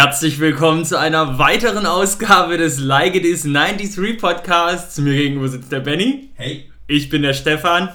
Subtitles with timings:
[0.00, 4.96] Herzlich willkommen zu einer weiteren Ausgabe des Like It Is 93 Podcasts.
[4.98, 6.30] Mir gegenüber sitzt der Benny.
[6.34, 6.70] Hey.
[6.86, 7.88] Ich bin der Stefan.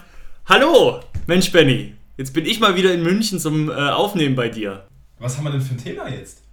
[0.46, 1.94] Hallo, Mensch Benny.
[2.18, 4.86] Jetzt bin ich mal wieder in München zum äh, Aufnehmen bei dir.
[5.18, 6.44] Was haben wir denn für ein Thema jetzt?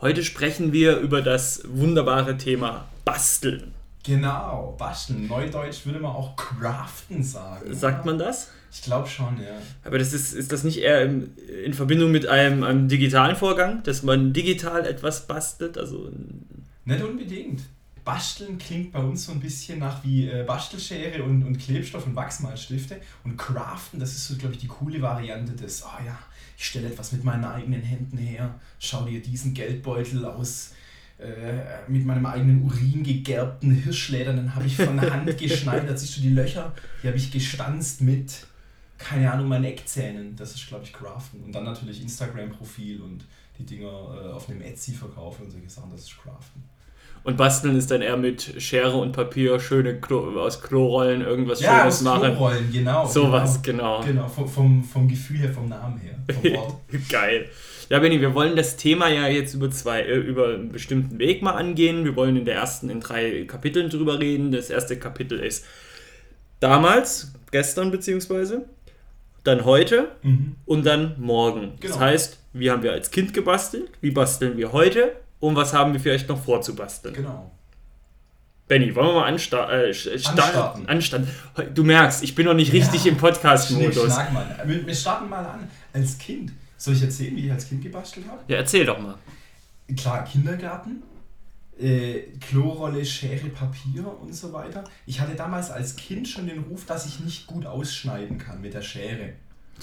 [0.00, 3.74] Heute sprechen wir über das wunderbare Thema Basteln.
[4.02, 5.26] Genau, basteln.
[5.26, 7.74] Neudeutsch würde man auch craften sagen.
[7.74, 8.50] Sagt man das?
[8.72, 9.58] Ich glaube schon, ja.
[9.84, 13.82] Aber das ist, ist das nicht eher in, in Verbindung mit einem, einem digitalen Vorgang,
[13.82, 15.76] dass man digital etwas bastelt?
[15.76, 16.10] Also
[16.84, 17.62] Nicht unbedingt.
[18.04, 22.16] Basteln klingt bei uns so ein bisschen nach wie äh, Bastelschere und, und Klebstoff und
[22.16, 23.00] Wachsmalstifte.
[23.24, 26.18] Und Craften, das ist so, glaube ich, die coole Variante des, oh ja,
[26.56, 30.72] ich stelle etwas mit meinen eigenen Händen her, schau dir diesen Geldbeutel aus
[31.20, 36.20] äh, mit meinem eigenen Urin gegerbten Hirschlädern, dann habe ich von Hand geschneidert, siehst du
[36.22, 38.46] die Löcher, die habe ich gestanzt mit,
[38.98, 40.34] keine Ahnung, meinen Eckzähnen.
[40.36, 41.42] Das ist, glaube ich, Craften.
[41.44, 43.24] Und dann natürlich Instagram-Profil und
[43.58, 46.62] die Dinger äh, auf einem Etsy verkaufen und solche Sachen, das ist Craften.
[47.22, 51.80] Und basteln ist dann eher mit Schere und Papier, schöne Klo aus Klorollen irgendwas ja,
[51.80, 52.34] Schönes aus machen.
[52.34, 53.06] Klorollen, genau.
[53.06, 54.00] Sowas, genau.
[54.00, 54.06] genau.
[54.06, 56.76] Genau, vom, vom, vom Gefühl her, vom Namen her, vom Wort.
[57.10, 57.50] Geil.
[57.90, 61.42] Ja, Benny, wir wollen das Thema ja jetzt über zwei, äh, über einen bestimmten Weg
[61.42, 62.04] mal angehen.
[62.04, 64.52] Wir wollen in der ersten, in drei Kapiteln drüber reden.
[64.52, 65.64] Das erste Kapitel ist
[66.60, 68.64] damals, gestern beziehungsweise,
[69.42, 70.54] dann heute Mhm.
[70.66, 71.72] und dann morgen.
[71.80, 72.00] Das Genau.
[72.04, 73.90] heißt, wie haben wir als Kind gebastelt?
[74.00, 75.12] Wie basteln wir heute?
[75.40, 77.14] Und was haben wir vielleicht noch vorzubasteln?
[77.14, 77.50] Genau.
[78.68, 80.88] Benny, wollen wir mal ansta äh, sta- Anstarten.
[80.88, 81.28] anstarten?
[81.74, 83.96] Du merkst, ich bin noch nicht richtig Ja, im Podcast-Modus.
[83.96, 85.68] Wir starten mal an.
[85.92, 86.52] Als Kind.
[86.80, 88.42] Soll ich erzählen, wie ich als Kind gebastelt habe?
[88.48, 89.18] Ja, erzähl doch mal.
[89.98, 91.02] Klar, Kindergarten,
[91.78, 94.82] äh, Klorolle, Schere, Papier und so weiter.
[95.04, 98.72] Ich hatte damals als Kind schon den Ruf, dass ich nicht gut ausschneiden kann mit
[98.72, 99.34] der Schere.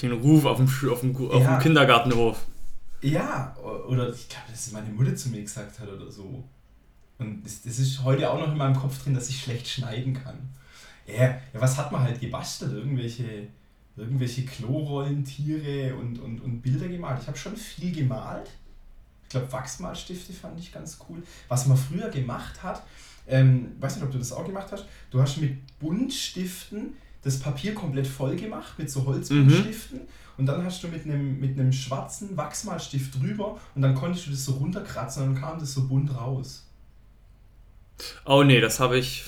[0.02, 1.58] Den Ruf auf dem, auf dem, auf Ja.
[1.58, 2.44] dem Kindergartenhof.
[3.04, 3.56] Ja,
[3.88, 6.44] oder ich glaube, dass meine Mutter zu mir gesagt hat oder so.
[7.20, 10.16] Und das, das ist heute auch noch in meinem Kopf drin, dass ich schlecht schneiden
[10.16, 10.50] kann.
[11.06, 12.74] Ja, ja was hat man halt gebastelt?
[12.74, 13.50] Irgendwelche,
[13.98, 17.22] irgendwelche Klorollen, Tiere und, und, und Bilder gemalt.
[17.22, 18.50] Ich habe schon viel gemalt.
[19.24, 21.22] Ich glaube, Wachsmalstifte fand ich ganz cool.
[21.50, 22.84] Was man früher gemacht hat,
[23.28, 26.94] ähm, weiß nicht, ob du das auch gemacht hast, du hast mit Buntstiften
[27.24, 30.02] das Papier komplett voll gemacht, mit so Holzbuntstiften.
[30.38, 34.32] Und dann hast du mit einem, mit einem schwarzen Wachsmalstift drüber und dann konntest du
[34.32, 36.66] das so runterkratzen und dann kam das so bunt raus.
[38.26, 39.26] Oh nee, das habe ich.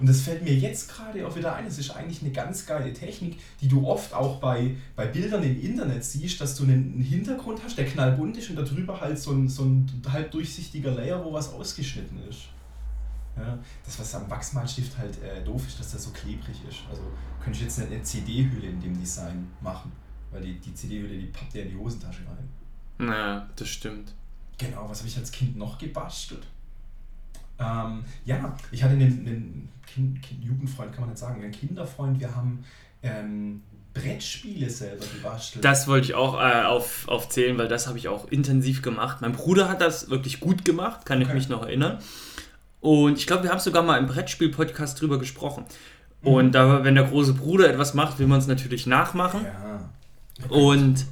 [0.00, 1.66] Und das fällt mir jetzt gerade auch wieder ein.
[1.66, 5.60] Es ist eigentlich eine ganz geile Technik, die du oft auch bei, bei Bildern im
[5.60, 9.48] Internet siehst, dass du einen, Hintergrund hast, der knallbunt ist und darüber halt so ein,
[9.48, 12.48] so ein halb durchsichtiger Layer, wo was ausgeschnitten ist.
[13.36, 16.80] Ja, das, was am Wachsmalstift halt äh, doof ist, dass das so klebrig ist.
[16.88, 17.02] Also
[17.42, 19.90] könnte ich jetzt eine, eine CD-Hülle in dem Design machen,
[20.30, 22.48] weil die, die CD-Hülle, die pappt ja in die Hosentasche rein.
[22.98, 24.14] Naja, das stimmt.
[24.56, 26.46] Genau, was habe ich als Kind noch gebastelt?
[27.58, 32.18] Ähm, ja, ich hatte einen, einen kind, kind, Jugendfreund, kann man nicht sagen, einen Kinderfreund.
[32.20, 32.64] Wir haben
[33.02, 35.64] ähm, Brettspiele selber gebastelt.
[35.64, 39.18] Das wollte ich auch äh, auf, aufzählen, weil das habe ich auch intensiv gemacht.
[39.20, 41.36] Mein Bruder hat das wirklich gut gemacht, kann ich Okay.
[41.36, 41.98] mich noch erinnern.
[42.80, 45.64] Und ich glaube, wir haben sogar mal im Brettspiel-Podcast drüber gesprochen.
[46.22, 46.28] Mhm.
[46.28, 49.44] Und da, wenn der große Bruder etwas macht, will man es natürlich nachmachen.
[49.44, 49.90] ja.
[50.48, 51.06] Und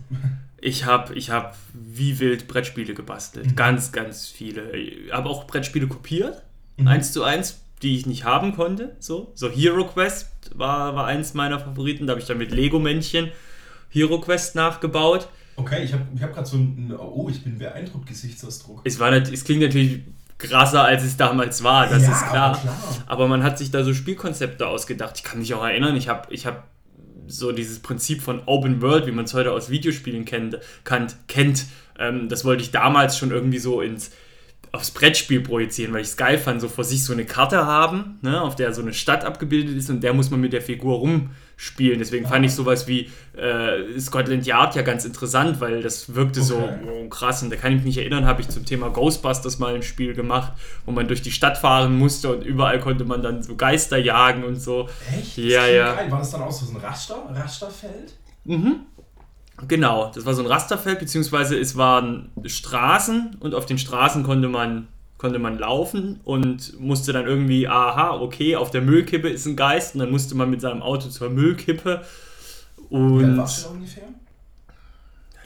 [0.61, 1.57] ich habe ich hab
[1.97, 3.47] wie wild Brettspiele gebastelt.
[3.47, 3.57] Mhm.
[3.57, 4.77] Ganz, ganz viele.
[4.77, 6.43] Ich habe auch Brettspiele kopiert.
[6.77, 6.89] Mhm.
[6.89, 8.97] Eins zu eins, die ich nicht haben konnte.
[8.99, 12.07] So, so Hero Quest war, war eins meiner Favoriten.
[12.07, 13.31] Da habe ich dann mit Lego-Männchen
[13.91, 15.29] Hero Quest nachgebaut.
[15.57, 18.81] Okay, ich habe ich hab gerade so einen, oh, ich bin beeindruckt, Gesichtsausdruck.
[18.85, 20.01] Es, war, es klingt natürlich
[20.39, 22.51] krasser, als es damals war, das Ja, ist klar.
[22.53, 23.05] aber klar.
[23.07, 25.19] Aber man hat sich da so Spielkonzepte ausgedacht.
[25.19, 26.69] Ich kann mich auch erinnern, ich habe ich hab
[27.27, 31.67] so dieses Prinzip von Open World, wie man es heute aus Videospielen kennt, kannt, kennt.
[31.99, 34.11] Ähm, das wollte ich damals schon irgendwie so ins
[34.73, 38.19] aufs Brettspiel projizieren, weil ich es geil fand, so vor sich so eine Karte haben,
[38.23, 40.97] ne, auf der so eine Stadt abgebildet ist und der muss man mit der Figur
[40.97, 41.99] rumspielen.
[41.99, 46.57] Deswegen fand ich sowas wie äh, Scotland Yard ja ganz interessant, weil das wirkte so
[46.57, 46.79] Okay.
[46.87, 47.43] oh, krass.
[47.43, 50.15] Und da kann ich mich nicht erinnern, habe ich zum Thema Ghostbusters mal ein Spiel
[50.15, 50.53] gemacht,
[50.87, 54.43] wo man durch die Stadt fahren musste und überall konnte man dann so Geister jagen
[54.43, 54.89] und so.
[55.19, 55.37] Echt?
[55.37, 55.95] Ja, ja.
[55.97, 56.11] Geil.
[56.11, 58.15] War das dann auch so ein Raster, Rasterfeld?
[59.69, 64.49] Genau, das war so ein Rasterfeld, beziehungsweise es waren Straßen und auf den Straßen konnte
[64.49, 64.89] man,
[65.19, 69.95] konnte man laufen und musste dann irgendwie, aha, okay, auf der Müllkippe ist ein Geist
[69.95, 72.05] und dann musste man mit seinem Auto zur Müllkippe
[72.91, 74.03] Wie und warst du da ungefähr?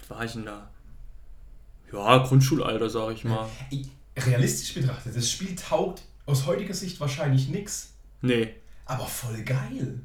[0.03, 0.69] wie war ich denn da?
[1.93, 3.47] Ja, Grundschulalter, sag ich mal.
[4.19, 7.93] Realistisch betrachtet, das Spiel taugt aus heutiger Sicht wahrscheinlich nix,
[8.23, 8.55] Nee.
[8.87, 10.01] aber voll geil.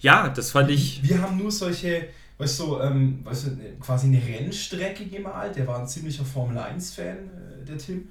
[0.00, 1.02] Ja, das fand ich.
[1.02, 3.50] Wir haben nur solche, weißt du, ähm, weißt du,
[3.80, 5.56] quasi eine Rennstrecke gemalt.
[5.56, 8.08] Der war ein ziemlicher Formel 1-Fan, äh, der Tim.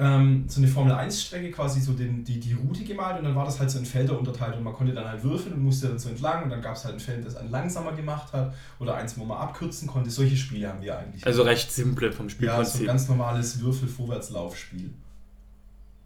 [0.00, 3.44] Ähm, so eine Formel 1-Strecke, quasi so den, die, die Route gemalt und dann war
[3.44, 5.98] das halt so in Felder unterteilt und man konnte dann halt würfeln und musste dann
[5.98, 8.94] so entlang und dann gab es halt ein Feld, das einen langsamer gemacht hat oder
[8.94, 10.08] eins, wo man abkürzen konnte.
[10.08, 11.26] Solche Spiele haben wir eigentlich.
[11.26, 12.74] Also recht simple vom Spielprinzip.
[12.74, 14.94] Ja, so ein ganz normales Würfel-Vorwärtslaufspiel.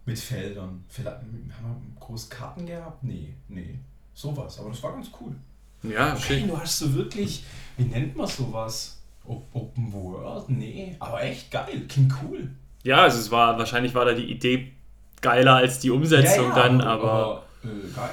[0.06, 0.84] Mit Feldern.
[1.04, 1.26] Haben
[1.60, 3.04] wir groß Karten gehabt?
[3.04, 3.78] Nee, nee.
[4.14, 5.36] Sowas, aber das war ganz cool.
[5.82, 6.48] Ja, okay, schön.
[6.48, 7.44] du hast so wirklich,
[7.76, 8.98] wie nennt man sowas?
[9.24, 10.48] Open World?
[10.48, 12.50] Nee, aber echt geil, klingt cool.
[12.82, 14.72] Ja, also es war, wahrscheinlich war da die Idee
[15.20, 18.10] geiler als die Umsetzung ja, ja, dann, aber, aber äh, geil.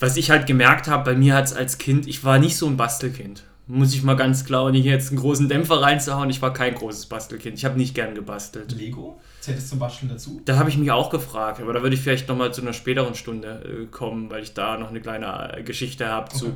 [0.00, 2.66] Was ich halt gemerkt habe, bei mir hat es als Kind, ich war nicht so
[2.66, 3.44] ein Bastelkind.
[3.70, 6.74] Muss ich mal ganz klar, und hier jetzt einen großen Dämpfer reinzuhauen, ich war kein
[6.74, 7.58] großes Bastelkind.
[7.58, 8.72] Ich habe nicht gern gebastelt.
[8.72, 9.20] Lego?
[9.40, 10.40] Zählt es zum Basteln dazu?
[10.46, 13.14] Da habe ich mich auch gefragt, aber da würde ich vielleicht nochmal zu einer späteren
[13.14, 16.38] Stunde äh, kommen, weil ich da noch eine kleine äh, Geschichte habe okay.
[16.38, 16.54] zu.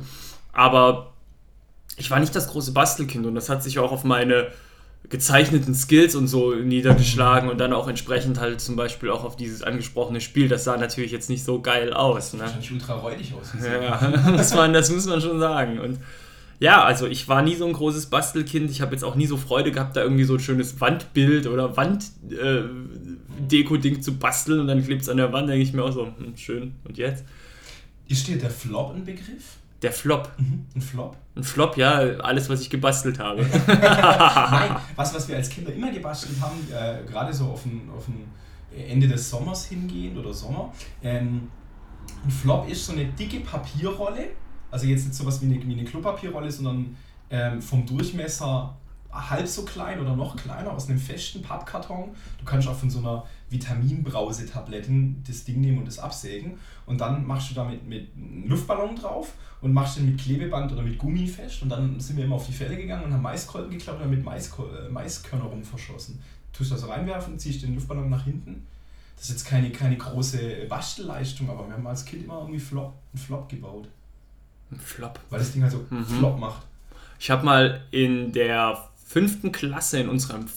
[0.53, 1.13] Aber
[1.97, 4.47] ich war nicht das große Bastelkind und das hat sich auch auf meine
[5.09, 9.61] gezeichneten Skills und so niedergeschlagen und dann auch entsprechend halt zum Beispiel auch auf dieses
[9.61, 10.47] angesprochene Spiel.
[10.47, 12.33] Das sah natürlich jetzt nicht so geil aus.
[12.33, 12.39] Ne?
[12.39, 13.51] Wahrscheinlich ultra räudig aus.
[13.61, 13.97] Ja,
[14.37, 15.79] das, das muss man schon sagen.
[15.79, 15.99] Und
[16.59, 18.71] ja, also ich war nie so ein großes Bastelkind.
[18.71, 21.75] Ich habe jetzt auch nie so Freude gehabt, da irgendwie so ein schönes Wandbild oder
[21.75, 25.91] Wanddeko-Ding äh, zu basteln und dann klebt es an der Wand, denke ich mir auch
[25.91, 26.75] so, hm, schön.
[26.85, 27.25] Und jetzt?
[28.07, 29.57] Ist dir der Flop ein Begriff?
[29.83, 30.31] Der Flop.
[30.37, 30.65] Mhm.
[30.75, 31.17] Ein Flop?
[31.35, 33.41] Ein Flop, ja, alles, was ich gebastelt habe.
[33.67, 38.07] Nein, was, was wir als Kinder immer gebastelt haben, äh, gerade so auf ein, auf
[38.07, 38.31] ein
[38.75, 40.73] Ende des Sommers hingehend oder Sommer.
[41.03, 41.49] Ähm,
[42.23, 44.29] ein Flop ist so eine dicke Papierrolle,
[44.71, 46.95] also jetzt nicht sowas wie eine, wie eine Klopapierrolle, sondern
[47.29, 48.77] ähm, vom Durchmesser
[49.11, 52.15] halb so klein oder noch kleiner aus einem festen Pappkarton.
[52.39, 56.57] Du kannst auch von so einer Vitaminbrause-Tabletten das Ding nehmen und das absägen.
[56.85, 60.81] Und dann machst du damit mit einem Luftballon drauf und machst den mit Klebeband oder
[60.81, 61.61] mit Gummi fest.
[61.61, 64.23] Und dann sind wir immer auf die Fälle gegangen und haben Maiskolben geklappt und mit
[64.23, 66.19] Mais, äh, Maiskörner rum verschossen.
[66.51, 68.67] Tust das reinwerfen, ziehst den Luftballon nach hinten.
[69.15, 72.93] Das ist jetzt keine, keine große Bastelleistung, aber wir haben als Kind immer irgendwie Flop,
[73.13, 73.87] einen Flop gebaut.
[74.71, 75.19] Ein Flop?
[75.29, 76.05] Weil das Ding halt so mhm.
[76.05, 76.63] Flop macht.
[77.19, 80.47] Ich habe mal in der fünften Klasse in unserem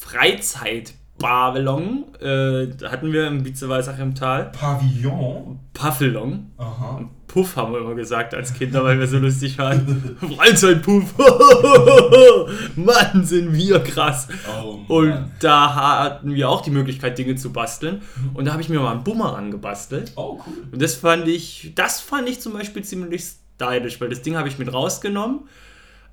[1.19, 4.53] Freizeitpavillon, äh, da hatten wir im Vizeweisach im Tal.
[4.53, 5.59] Pavillon?
[5.73, 6.53] Pavillon.
[6.59, 7.09] Aha.
[7.27, 10.17] Puff haben wir immer gesagt als Kinder, weil wir so lustig waren.
[10.37, 11.15] Freizeitpuff.
[12.77, 14.29] Mann, sind wir krass.
[14.63, 18.03] Oh, und da hatten wir auch die Möglichkeit, Dinge zu basteln.
[18.35, 20.13] Und da habe ich mir mal einen Bumerang gebastelt.
[20.17, 20.55] Oh, cool.
[20.71, 23.25] Und das fand ich, das fand ich zum Beispiel ziemlich
[23.57, 25.41] stylisch, weil das Ding habe ich mit rausgenommen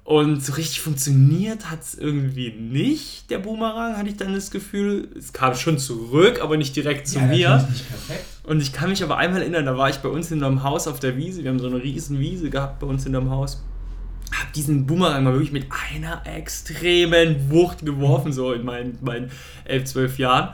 [0.06, 5.08] und so richtig funktioniert hat es irgendwie nicht, der Boomerang, hatte ich dann das Gefühl.
[5.18, 7.70] Es kam schon zurück, aber nicht direkt zu ja, mir.
[8.44, 10.88] Und ich kann mich aber einmal erinnern, da war ich bei uns in einem Haus
[10.90, 11.44] auf der Wiese.
[11.44, 13.64] Wir haben so eine riesen Wiese gehabt bei uns in einem Haus.
[14.38, 19.32] Hab diesen Boomerang mal wirklich mit einer extremen Wucht geworfen, so in meinen, meinen
[19.64, 20.54] 11, 12 Jahren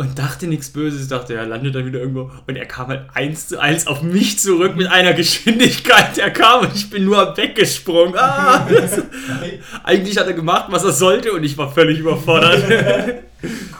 [0.00, 2.30] und dachte nichts Böses, dachte, er landet dann wieder irgendwo.
[2.46, 6.16] Und er kam halt eins zu eins auf mich zurück mit einer Geschwindigkeit.
[6.16, 8.14] Er kam und ich bin nur weggesprungen.
[8.16, 8.66] Ah,
[9.84, 12.64] eigentlich hat er gemacht, was er sollte und ich war völlig überfordert.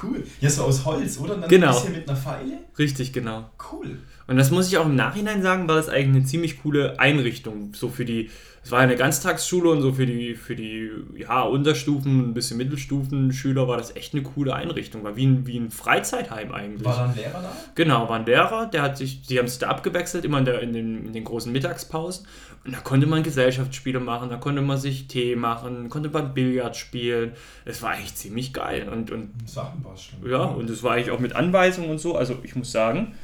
[0.03, 0.23] cool.
[0.43, 1.37] Ja, so aus Holz, oder?
[1.37, 1.69] Und dann genau.
[1.69, 2.59] ein bisschen mit einer Pfeile?
[2.79, 3.49] Richtig, genau.
[3.73, 3.97] Cool.
[4.31, 7.75] Und das muss ich auch im Nachhinein sagen, war das eigentlich eine ziemlich coole Einrichtung.
[7.75, 8.31] So für die,
[8.63, 13.67] es war eine Ganztagsschule und so für die, für die ja, Unterstufen, ein bisschen Mittelstufen-Schüler
[13.67, 15.03] war das echt eine coole Einrichtung.
[15.03, 16.85] War wie ein, wie ein Freizeitheim eigentlich.
[16.85, 17.53] War da ein Lehrer da?
[17.75, 20.61] Genau, war ein Lehrer, der hat sich, die haben sich da abgewechselt, immer in, der,
[20.61, 22.25] in, den, in den großen Mittagspausen.
[22.65, 26.77] Und da konnte man Gesellschaftsspiele machen, da konnte man sich Tee machen, konnte man Billard
[26.77, 27.33] spielen.
[27.65, 28.89] Es war eigentlich ziemlich geil.
[28.89, 30.23] Und, und, Sachen basteln.
[30.31, 32.15] Ja, und es war eigentlich auch mit Anweisungen und so.
[32.15, 33.17] Also ich muss sagen,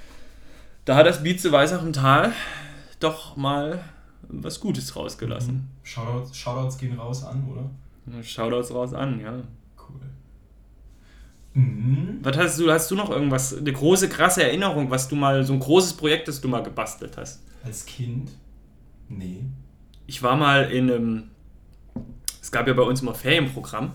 [0.86, 2.32] da hat das Bieze Weißach im Tal
[3.00, 3.80] doch mal
[4.28, 5.54] was Gutes rausgelassen.
[5.54, 5.68] Mhm.
[5.82, 8.22] Shoutouts, Shoutouts gehen raus an, oder?
[8.22, 9.34] Shoutouts raus an, ja.
[9.76, 10.00] Cool.
[11.54, 12.20] Mhm.
[12.22, 15.52] Was hast du, hast du noch irgendwas, eine große, krasse Erinnerung, was du mal, so
[15.52, 17.42] ein großes Projekt, das du mal gebastelt hast?
[17.64, 18.30] Als Kind?
[19.08, 19.44] Nee.
[20.06, 21.22] Ich war mal in einem,
[22.40, 23.92] es gab ja bei uns immer Ferienprogramm.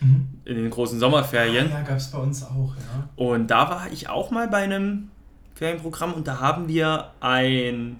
[0.00, 0.28] Mhm.
[0.44, 1.66] In den großen Sommerferien.
[1.70, 3.08] Ah, ja, gab es bei uns auch, ja.
[3.16, 5.10] Und da war ich auch mal bei einem
[5.54, 7.96] Ferienprogramm und da haben wir ein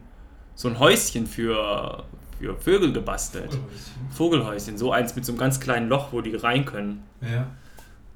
[0.54, 2.04] so ein Häuschen für,
[2.38, 3.50] für Vögel gebastelt.
[3.50, 4.10] Vogelhäuschen.
[4.10, 7.02] Vogelhäuschen, so eins mit so einem ganz kleinen Loch, wo die rein können.
[7.20, 7.48] Ja.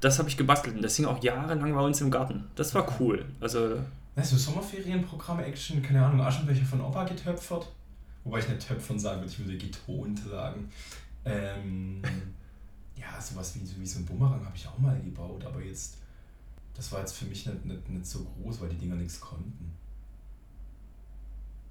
[0.01, 2.45] Das habe ich gebastelt und das hing auch jahrelang bei uns im Garten.
[2.55, 3.25] Das war cool.
[3.41, 3.81] Also.
[4.15, 7.69] Weißt du, Sommerferienprogramm, Action, keine Ahnung, Aschenbecher von Opa getöpfert.
[8.25, 10.71] Wobei ich nicht töpfern sagen würde, ich würde getont sagen.
[11.25, 12.03] Ähm,
[12.97, 15.99] ja, sowas wie, wie so ein Bumerang habe ich auch mal gebaut, aber jetzt
[16.79, 19.73] das war jetzt für mich nicht, nicht, nicht so groß, weil die Dinger nichts konnten.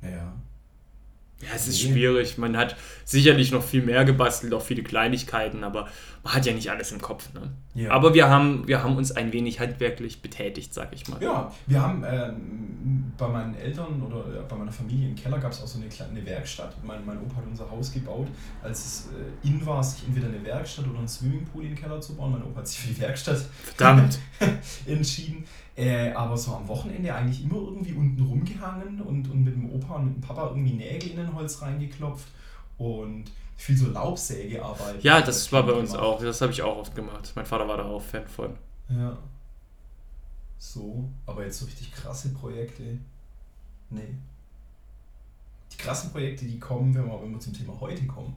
[0.01, 0.33] Naja.
[1.41, 2.39] Ja, es ist schwierig.
[2.39, 2.75] Man hat
[3.05, 5.87] sicherlich noch viel mehr gebastelt, auch viele Kleinigkeiten, aber
[6.23, 7.31] man hat ja nicht alles im Kopf.
[7.33, 7.51] Ne?
[7.75, 7.91] Ja.
[7.91, 11.21] Aber wir haben, wir haben uns ein wenig handwerklich betätigt, sag ich mal.
[11.21, 15.61] Ja, wir haben ähm, bei meinen Eltern oder bei meiner Familie im Keller gab es
[15.61, 16.75] auch so eine kleine Werkstatt.
[16.83, 18.27] Mein, mein Opa hat unser Haus gebaut,
[18.63, 22.01] als es äh, in war, sich entweder eine Werkstatt oder ein Swimmingpool in den Keller
[22.01, 22.31] zu bauen.
[22.31, 23.45] Mein Opa hat sich für die Werkstatt
[24.87, 25.45] entschieden.
[25.77, 29.97] Äh, aber so am Wochenende eigentlich immer irgendwie unten rumgehangen und, und mit dem Opa
[29.97, 32.27] und mit dem Papa irgendwie Nägel in den Holz reingeklopft
[32.79, 35.03] und viel so Laubsägearbeit.
[35.03, 36.03] Ja, das, das war bei uns gemacht.
[36.03, 36.19] auch.
[36.19, 37.31] Das habe ich auch oft gemacht.
[37.35, 38.55] Mein Vater war da auch Fan von.
[38.89, 39.17] Ja.
[40.57, 42.97] So, aber jetzt so richtig krasse Projekte.
[43.91, 44.15] Nee.
[45.71, 48.35] Die krassen Projekte, die kommen, wenn wir, wenn wir zum Thema heute kommen.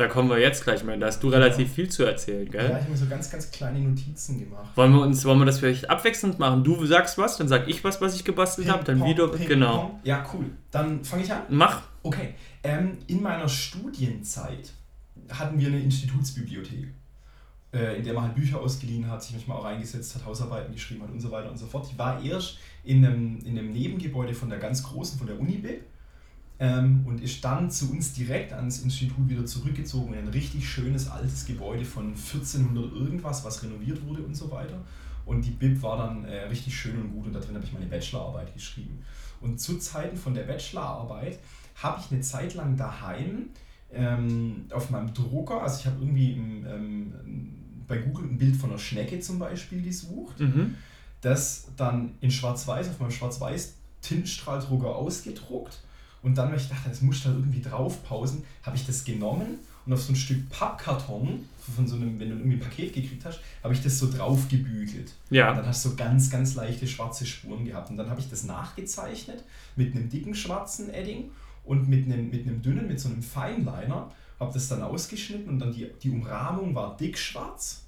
[0.00, 0.98] Da kommen wir jetzt gleich mal.
[0.98, 1.74] Da hast du relativ ja.
[1.74, 2.64] viel zu erzählen, gell?
[2.64, 4.74] Ja, ich habe mir so ganz, ganz kleine Notizen gemacht.
[4.74, 6.64] Wollen wir uns, wollen wir das vielleicht abwechselnd machen?
[6.64, 9.28] Du sagst was, dann sag ich was, was ich gebastelt habe, dann wieder.
[9.28, 9.76] Genau.
[9.76, 10.00] Pong.
[10.02, 10.46] Ja, cool.
[10.70, 11.42] Dann fange ich an.
[11.50, 11.82] Mach.
[12.02, 12.32] Okay.
[12.62, 14.72] Ähm, in meiner Studienzeit
[15.28, 16.88] hatten wir eine Institutsbibliothek,
[17.74, 21.02] äh, in der man halt Bücher ausgeliehen hat, sich manchmal auch reingesetzt hat, Hausarbeiten geschrieben
[21.02, 21.86] hat und so weiter und so fort.
[21.92, 25.82] Die war erst in einem, in einem Nebengebäude von der ganz großen, von der Unibib
[26.60, 31.08] ähm, und ist dann zu uns direkt ans Institut wieder zurückgezogen in ein richtig schönes
[31.08, 34.78] altes Gebäude von 1400 irgendwas, was renoviert wurde und so weiter.
[35.24, 37.72] Und die Bib war dann äh, richtig schön und gut und da drin habe ich
[37.72, 39.02] meine Bachelorarbeit geschrieben.
[39.40, 41.38] Und zu Zeiten von der Bachelorarbeit
[41.76, 43.48] habe ich eine Zeit lang daheim
[43.90, 47.14] ähm, auf meinem Drucker, also ich habe irgendwie im, ähm,
[47.88, 50.74] bei Google ein Bild von einer Schnecke zum Beispiel gesucht, mhm.
[51.22, 55.80] das dann in Schwarz-Weiß auf meinem Schwarz-Weiß Tintenstrahldrucker ausgedruckt
[56.22, 59.58] und dann, weil ich dachte, das muss da irgendwie drauf pausen, habe ich das genommen
[59.86, 63.24] und auf so ein Stück Pappkarton, von so einem, wenn du irgendwie ein Paket gekriegt
[63.24, 65.12] hast, habe ich das so drauf gebügelt.
[65.30, 65.50] Ja.
[65.50, 67.90] Und dann hast du so ganz, ganz leichte schwarze Spuren gehabt.
[67.90, 69.44] Und dann habe ich das nachgezeichnet
[69.76, 71.30] mit einem dicken schwarzen Edding
[71.64, 74.10] und mit einem, mit einem dünnen, mit so einem Feinliner.
[74.38, 77.82] Habe das dann ausgeschnitten und dann die, die Umrahmung war dick schwarz.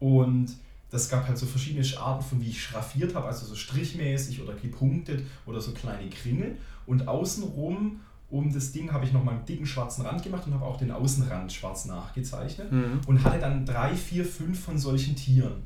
[0.00, 0.56] Und
[0.90, 4.54] das gab halt so verschiedene Arten von, wie ich schraffiert habe, also so strichmäßig oder
[4.54, 6.56] gepunktet oder so kleine Kringel.
[6.86, 10.64] Und außenrum um das Ding habe ich nochmal einen dicken schwarzen Rand gemacht und habe
[10.64, 13.00] auch den Außenrand schwarz nachgezeichnet mhm.
[13.06, 15.62] und hatte dann drei, vier, fünf von solchen Tieren.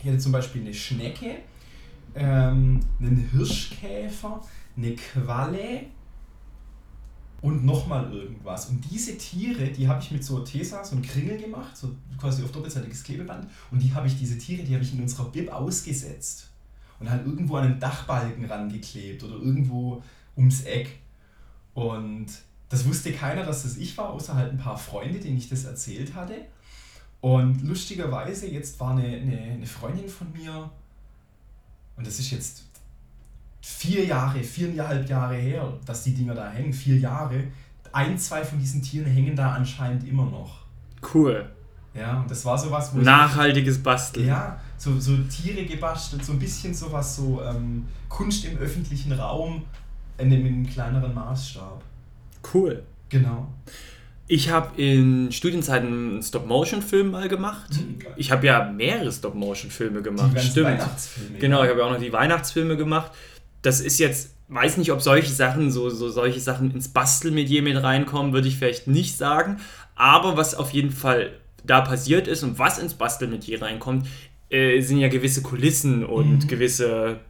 [0.00, 1.36] Ich hatte zum Beispiel eine Schnecke,
[2.16, 4.42] ähm, einen Hirschkäfer,
[4.76, 5.82] eine Qualle
[7.44, 8.70] und nochmal irgendwas.
[8.70, 12.50] Und diese Tiere, die habe ich mit so Tesas und Kringel gemacht, so quasi auf
[12.52, 13.46] doppelseitiges Klebeband.
[13.70, 16.48] Und die habe ich, diese Tiere, die habe ich in unserer Bib ausgesetzt.
[16.98, 20.02] Und halt irgendwo an einen Dachbalken rangeklebt oder irgendwo
[20.38, 21.00] ums Eck.
[21.74, 22.28] Und
[22.70, 25.64] das wusste keiner, dass das ich war, außer halt ein paar Freunde, denen ich das
[25.64, 26.46] erzählt hatte.
[27.20, 30.70] Und lustigerweise, jetzt war eine, eine, eine Freundin von mir,
[31.98, 32.64] und das ist jetzt
[33.64, 37.44] vier Jahre, viereinhalb Jahre her, dass die Dinger da hängen, vier Jahre.
[37.92, 40.58] Ein, zwei von diesen Tieren hängen da anscheinend immer noch.
[41.14, 41.48] Cool.
[41.94, 44.26] Ja, und das war sowas, wo Nachhaltiges Basteln.
[44.26, 49.62] Ja, so, so Tiere gebastelt, so ein bisschen sowas, so ähm, Kunst im öffentlichen Raum,
[50.18, 51.82] in dem in einem kleineren Maßstab.
[52.52, 52.82] Cool.
[53.08, 53.48] Genau.
[54.26, 57.70] Ich habe in Studienzeiten einen Stop-Motion-Film mal gemacht.
[57.72, 60.32] Mhm, ich habe ja mehrere Stop-Motion-Filme gemacht.
[60.34, 60.66] Die Stimmt.
[60.66, 61.38] Weihnachtsfilme.
[61.38, 63.12] Genau, ich habe ja auch noch die Weihnachtsfilme gemacht.
[63.64, 67.82] Das ist jetzt, weiß nicht, ob solche Sachen, so, so solche Sachen ins Bastelmedier mit
[67.82, 69.56] reinkommen, würde ich vielleicht nicht sagen.
[69.94, 71.32] Aber was auf jeden Fall
[71.64, 74.06] da passiert ist und was ins Bastelmetier reinkommt,
[74.50, 76.48] äh, sind ja gewisse Kulissen und mhm.
[76.48, 77.20] gewisse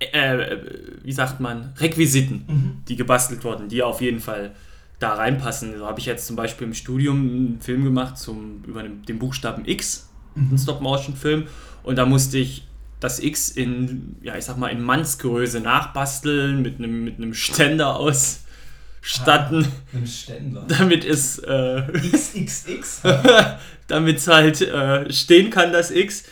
[0.00, 0.56] äh,
[1.02, 2.82] wie sagt man, Requisiten, mhm.
[2.88, 4.54] die gebastelt wurden, die auf jeden Fall
[4.98, 5.78] da reinpassen.
[5.78, 9.18] So habe ich jetzt zum Beispiel im Studium einen Film gemacht zum, über den, den
[9.18, 10.48] Buchstaben X, mhm.
[10.48, 11.46] einen Stop-Motion-Film.
[11.82, 12.66] Und da musste ich
[13.04, 17.96] das X in, ja, ich sag mal, in Mannsgröße nachbasteln, mit einem, mit einem Ständer
[17.96, 19.66] ausstatten.
[19.66, 20.64] Ah, einem Ständer.
[20.68, 21.38] Damit es.
[21.38, 23.02] Äh, XXX.
[23.88, 26.24] damit es halt äh, stehen kann, das X.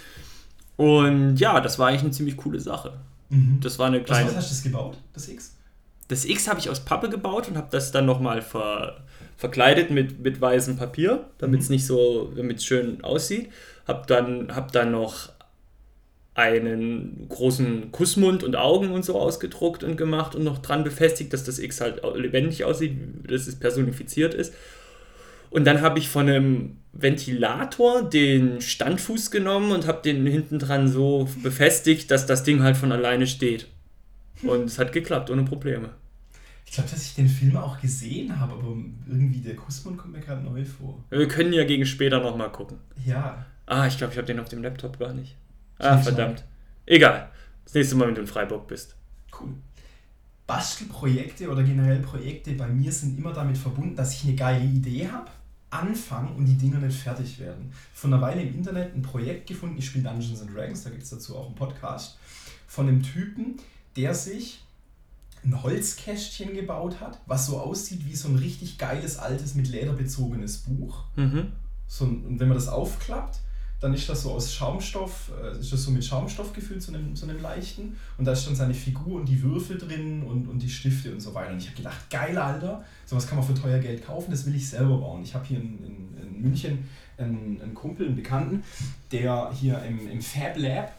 [0.78, 2.94] Und ja, das war eigentlich eine ziemlich coole Sache.
[3.28, 3.58] Mhm.
[3.60, 4.28] Das war eine kleine.
[4.28, 5.54] Was, was hast du das gebaut, das X?
[6.08, 9.04] Das X habe ich aus Pappe gebaut und habe das dann nochmal ver,
[9.36, 11.74] verkleidet mit, mit weißem Papier, damit es mhm.
[11.74, 13.50] nicht so, damit es schön aussieht.
[13.86, 15.31] Hab dann, hab dann noch
[16.34, 21.44] einen großen Kussmund und Augen und so ausgedruckt und gemacht und noch dran befestigt, dass
[21.44, 22.96] das X halt lebendig aussieht,
[23.28, 24.54] dass es personifiziert ist.
[25.50, 30.88] Und dann habe ich von einem Ventilator den Standfuß genommen und habe den hinten dran
[30.88, 33.66] so befestigt, dass das Ding halt von alleine steht.
[34.42, 35.90] Und es hat geklappt, ohne Probleme.
[36.64, 38.74] Ich glaube, dass ich den Film auch gesehen habe, aber
[39.06, 41.04] irgendwie der Kussmund kommt mir gerade neu vor.
[41.10, 42.78] Wir können ja gegen später nochmal gucken.
[43.04, 43.44] Ja.
[43.66, 45.36] Ah, ich glaube, ich habe den auf dem Laptop gar nicht.
[45.78, 46.44] Ah, verdammt.
[46.86, 47.30] Egal.
[47.64, 48.96] Das nächste Mal, wenn du in Freiburg bist.
[49.38, 49.54] Cool.
[50.46, 55.08] Bastelprojekte oder generell Projekte bei mir sind immer damit verbunden, dass ich eine geile Idee
[55.08, 55.30] habe,
[55.70, 57.72] anfange und die Dinger nicht fertig werden.
[57.94, 61.02] Von einer Weile im Internet ein Projekt gefunden, ich spiele Dungeons and Dragons, da gibt
[61.02, 62.18] es dazu auch einen Podcast,
[62.66, 63.56] von einem Typen,
[63.96, 64.62] der sich
[65.44, 69.92] ein Holzkästchen gebaut hat, was so aussieht wie so ein richtig geiles, altes, mit Leder
[69.92, 71.04] bezogenes Buch.
[71.16, 71.52] Mhm.
[71.86, 73.40] So, und wenn man das aufklappt,
[73.82, 77.16] dann ist das so aus Schaumstoff, äh, ist das so mit Schaumstoff gefüllt, so einem,
[77.16, 77.96] so einem leichten.
[78.16, 81.20] Und da ist dann seine Figur und die Würfel drin und, und die Stifte und
[81.20, 81.52] so weiter.
[81.52, 84.54] Und ich habe gedacht, geil, Alter, sowas kann man für teuer Geld kaufen, das will
[84.54, 85.22] ich selber bauen.
[85.24, 88.62] Ich habe hier in, in, in München einen, einen, Kumpel, einen Bekannten,
[89.10, 90.92] der hier im, im Fab Lab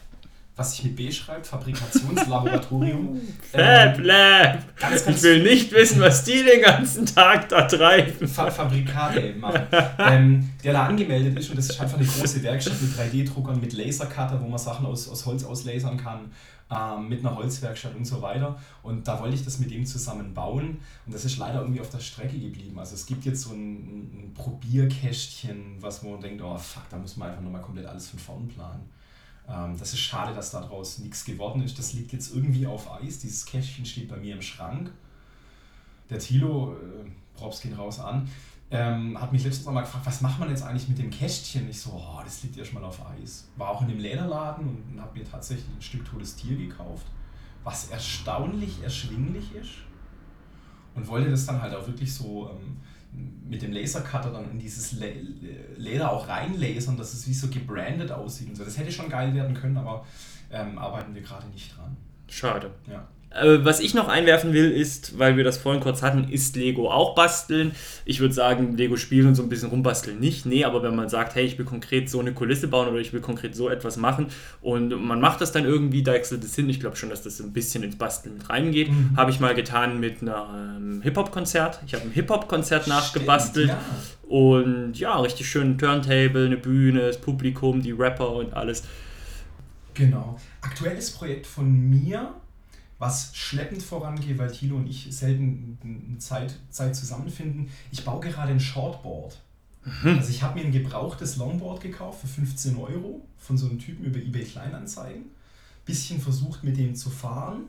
[0.56, 3.20] was sich mit B schreibt, Fabrikationslaboratorium.
[3.50, 3.60] Fab
[3.98, 4.78] ähm, Lab!
[4.78, 8.28] Ganz, ganz ich will nicht wissen, was die den ganzen Tag da treiben.
[8.28, 9.66] Fa Fabrikate machen.
[9.98, 13.72] ähm, der da angemeldet ist und das ist einfach eine große Werkstatt mit 3D-Druckern, mit
[13.72, 16.30] Lasercutter, wo man Sachen aus, aus Holz auslasern kann,
[16.70, 18.56] ähm, mit einer Holzwerkstatt und so weiter.
[18.84, 21.90] Und da wollte ich das mit ihm zusammen bauen und das ist leider irgendwie auf
[21.90, 22.78] der Strecke geblieben.
[22.78, 27.16] Also es gibt jetzt so ein, ein Probierkästchen, was man denkt, oh fuck, da muss
[27.16, 28.88] man einfach nochmal komplett alles von vorn planen.
[29.48, 31.78] Ähm, das ist schade, dass daraus nichts geworden ist.
[31.78, 33.18] Das liegt jetzt irgendwie auf Eis.
[33.18, 34.90] Dieses Kästchen steht bei mir im Schrank.
[36.10, 38.28] Der Thilo, äh, Props gehen raus an,
[38.70, 41.68] ähm, hat mich letztens mal gefragt, was macht man jetzt eigentlich mit dem Kästchen?
[41.68, 43.48] Ich so, oh, das liegt erstmal auf Eis.
[43.56, 47.06] War auch in dem Lederladen und habe mir tatsächlich ein Stück totes Tier gekauft,
[47.62, 49.70] was erstaunlich erschwinglich ist.
[50.94, 52.76] Und wollte das dann halt auch wirklich so ähm,
[53.46, 54.96] mit dem Lasercutter dann in dieses
[55.76, 58.64] Leder auch reinlasern, dass es wie so gebrandet aussieht und so.
[58.64, 60.06] Das hätte schon geil werden können, aber
[60.50, 61.96] ähm, arbeiten wir gerade nicht dran.
[62.28, 62.70] Schade.
[62.88, 63.06] Ja.
[63.34, 66.90] Äh, was ich noch einwerfen will, ist, weil wir das vorhin kurz hatten, ist Lego
[66.90, 67.72] auch basteln.
[68.04, 70.46] Ich würde sagen, Lego spielen und so ein bisschen rumbasteln nicht.
[70.46, 73.12] Nee, aber wenn man sagt, hey, ich will konkret so eine Kulisse bauen oder ich
[73.12, 74.26] will konkret so etwas machen
[74.60, 76.68] und man macht das dann irgendwie, da wechselt es hin.
[76.68, 78.90] Ich glaube schon, dass das ein bisschen ins Basteln mit reingeht.
[78.90, 79.16] Mhm.
[79.16, 81.80] Habe ich mal getan mit einem Hip-Hop-Konzert.
[81.86, 83.68] Ich habe ein Hip-Hop-Konzert nachgebastelt.
[83.68, 83.80] Ja.
[84.28, 88.84] Und ja, richtig schön Turntable, eine Bühne, das Publikum, die Rapper und alles.
[89.92, 90.38] Genau.
[90.60, 92.32] Aktuelles Projekt von mir
[93.04, 97.68] was schleppend vorangeht, weil Thilo und ich selten Zeit, Zeit zusammenfinden.
[97.92, 99.38] Ich baue gerade ein Shortboard.
[99.84, 100.16] Mhm.
[100.16, 104.06] Also ich habe mir ein gebrauchtes Longboard gekauft für 15 Euro von so einem Typen
[104.06, 105.26] über eBay Kleinanzeigen.
[105.84, 107.64] Bisschen versucht mit dem zu fahren.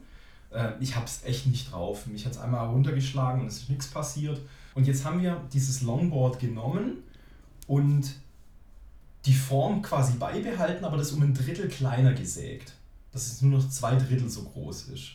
[0.52, 2.08] Äh, ich habe es echt nicht drauf.
[2.08, 4.39] Mich hat es einmal runtergeschlagen und es ist nichts passiert.
[4.74, 7.00] Und jetzt haben wir dieses Longboard genommen
[7.67, 8.13] und
[9.26, 12.74] die Form quasi beibehalten, aber das um ein Drittel kleiner gesägt
[13.15, 15.12] dass es nur noch zwei Drittel so groß ist.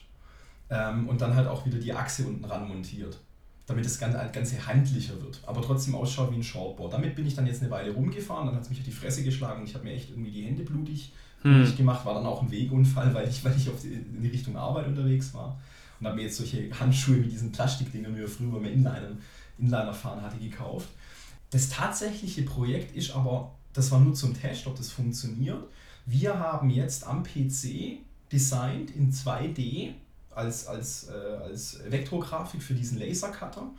[0.70, 3.18] Ähm, und dann halt auch wieder die Achse unten ran montiert,
[3.66, 6.92] damit das Ganze, halt Ganze handlicher wird, aber trotzdem ausschaut wie ein Shortboard.
[6.92, 9.24] Damit bin ich dann jetzt eine Weile rumgefahren, dann hat es mich auf die Fresse
[9.24, 11.76] geschlagen, ich habe mir echt irgendwie die Hände blutig hm.
[11.76, 14.56] gemacht, war dann auch ein Wegunfall, weil ich, weil ich auf die, in die Richtung
[14.56, 15.58] Arbeit unterwegs war
[15.98, 19.16] und habe mir jetzt solche Handschuhe mit diesen Plastikdingern, wie wir früher beim Inliner,
[19.58, 20.88] Inliner fahren hatte, gekauft.
[21.50, 25.62] Das tatsächliche Projekt ist aber, das war nur zum Test, ob das funktioniert.
[26.06, 27.98] Wir haben jetzt am PC
[28.32, 29.94] designt in 2D
[30.34, 33.70] als, als, äh, als Vektorgrafik für diesen Lasercutter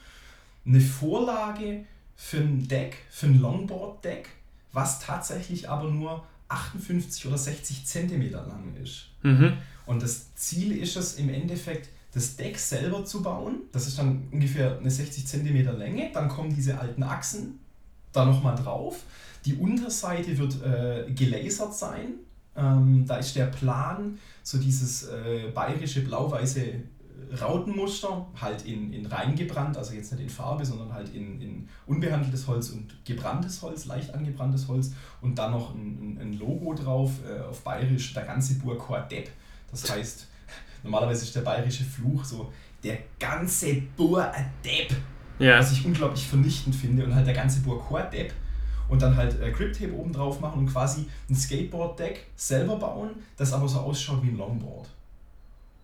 [0.65, 1.85] eine Vorlage
[2.15, 4.29] für ein Deck, für ein Longboard-Deck,
[4.73, 9.07] was tatsächlich aber nur 58 oder 60 Zentimeter lang ist.
[9.23, 9.53] Mhm.
[9.85, 13.61] Und das Ziel ist es im Endeffekt, das Deck selber zu bauen.
[13.71, 16.11] Das ist dann ungefähr eine 60 Zentimeter Länge.
[16.13, 17.59] Dann kommen diese alten Achsen
[18.11, 18.99] da nochmal drauf.
[19.45, 22.15] Die Unterseite wird äh, gelasert sein.
[22.55, 26.61] Ähm, da ist der Plan, so dieses äh, bayerische blau-weiße
[27.39, 32.47] Rautenmuster, halt in, in reingebrannt, also jetzt nicht in Farbe, sondern halt in, in unbehandeltes
[32.47, 37.39] Holz und gebranntes Holz, leicht angebranntes Holz und dann noch ein, ein Logo drauf, äh,
[37.41, 39.29] auf bayerisch der ganze Burkor Depp.
[39.69, 40.27] Das heißt,
[40.83, 42.51] normalerweise ist der bayerische Fluch so,
[42.83, 44.29] der ganze Bur
[44.65, 44.93] Depp,
[45.39, 45.59] ja.
[45.59, 48.33] was ich unglaublich vernichtend finde und halt der ganze Burkor Depp
[48.91, 53.53] und dann halt äh, Grip-Tape oben drauf machen und quasi ein Skateboard-Deck selber bauen, das
[53.53, 54.89] aber so ausschaut wie ein Longboard.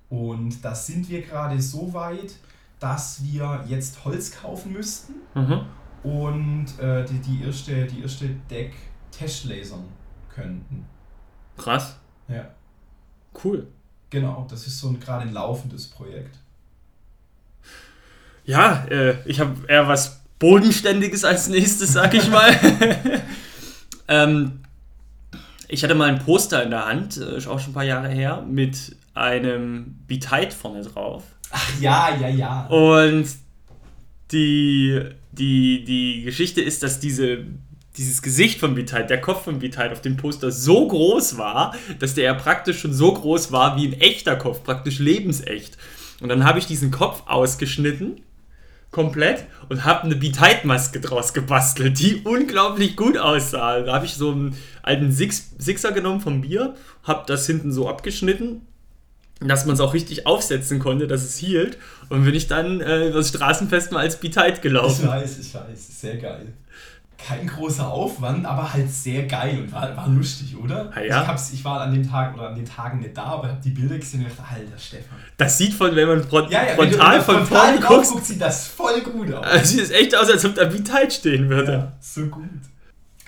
[0.10, 2.36] Und da sind wir gerade so weit,
[2.80, 5.62] dass wir jetzt Holz kaufen müssten mhm.
[6.04, 8.74] und äh, die, die erste, die erste Deck
[9.10, 9.86] testlasern
[10.28, 10.86] könnten.
[11.56, 11.96] Krass.
[12.28, 12.50] Ja.
[13.41, 13.67] Cool.
[14.10, 16.38] Genau, das ist so ein gerade ein laufendes Projekt.
[18.43, 22.54] Ja, äh, ich habe eher was Bodenständiges als nächstes, sag ich mal.
[24.08, 24.60] ähm,
[25.67, 28.10] ich hatte mal ein Poster in der Hand, äh, ist auch schon ein paar Jahre
[28.10, 31.23] her, mit einem Beat vorne drauf.
[31.52, 32.65] Ach ja, ja, ja.
[32.67, 33.28] Und
[34.32, 37.39] die, die, die Geschichte ist, dass diese,
[37.97, 42.13] dieses Gesicht von Beat der Kopf von Beat auf dem Poster so groß war, dass
[42.13, 45.78] der ja praktisch schon so groß war wie ein echter Kopf, praktisch lebensecht.
[46.19, 48.21] Und dann habe ich diesen Kopf ausgeschnitten,
[48.91, 53.82] komplett, und habe eine Be-Tight-Maske draus gebastelt, die unglaublich gut aussah.
[53.82, 57.88] Da habe ich so einen alten Six Sixer genommen vom Bier, habe das hinten so
[57.88, 58.62] abgeschnitten,
[59.39, 61.78] dass man es auch richtig aufsetzen konnte, dass es hielt.
[62.10, 65.04] Und bin ich dann äh, das Straßenfest mal als Be-Tight gelaufen.
[65.04, 66.54] Ich weiß, ich weiß, sehr geil
[67.17, 70.91] kein großer Aufwand, aber halt sehr geil und war, war lustig, oder?
[70.93, 71.21] Ah, ja.
[71.21, 73.62] ich, hab's, ich war an dem Tag oder an den Tagen nicht da, aber hab
[73.62, 75.17] die Bilder gesehen und dachte, alter Stefan.
[75.36, 78.67] Das sieht von, wenn man front ja, ja, frontal von vorne guckt, guckt, sieht das
[78.67, 79.45] voll gut aus.
[79.45, 81.71] Also sieht es echt aus, als ob da wie tight stehen würde.
[81.71, 82.43] Ja, so gut.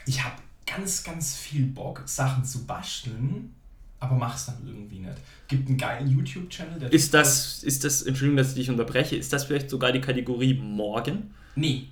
[0.06, 0.36] Ich habe
[0.68, 3.56] ganz, ganz viel Bock, Sachen zu basteln,
[4.00, 5.18] aber mach's dann irgendwie nicht.
[5.48, 6.84] Gibt einen geilen YouTube-Channel.
[6.92, 10.54] Ist das, ist das, Entschuldigung, dass ich dich unterbreche, ist das vielleicht sogar die Kategorie
[10.54, 11.34] morgen?
[11.56, 11.88] Nee,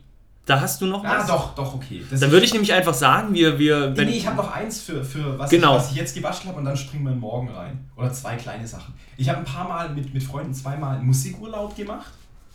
[0.47, 1.23] da hast du noch ah, was?
[1.25, 2.01] Ah, doch, doch, okay.
[2.09, 3.59] Das Dann würde ich nämlich einfach sagen, wir.
[3.59, 5.75] wir nee, nee, ich habe noch eins für, für was, genau.
[5.75, 7.85] ich, was ich jetzt gebastelt habe und dann springen wir morgen rein.
[7.97, 8.93] Oder zwei kleine Sachen.
[9.17, 12.13] Ich habe ein paar Mal mit, mit Freunden zweimal Musikurlaub gemacht.